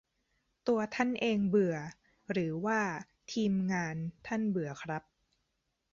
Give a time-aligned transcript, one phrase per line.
[0.67, 1.77] ตัวท่านเองเบื่อ
[2.31, 2.81] หรือว่า
[3.31, 3.95] ทีมงาน
[4.27, 5.03] ท่านเบื่อครับ?